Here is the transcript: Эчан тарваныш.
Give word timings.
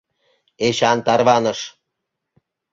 Эчан 0.67 0.97
тарваныш. 1.05 1.59